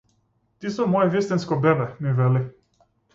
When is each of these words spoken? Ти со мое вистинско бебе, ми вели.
Ти 0.59 0.69
со 0.77 0.87
мое 0.93 1.11
вистинско 1.15 1.57
бебе, 1.65 1.85
ми 1.99 2.15
вели. 2.21 2.43